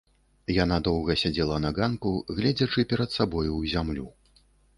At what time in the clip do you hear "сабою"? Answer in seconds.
3.19-3.45